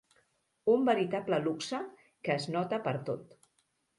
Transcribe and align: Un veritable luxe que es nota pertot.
Un 0.75 0.85
veritable 0.87 1.39
luxe 1.43 1.81
que 2.27 2.39
es 2.39 2.47
nota 2.55 2.83
pertot. 2.89 3.37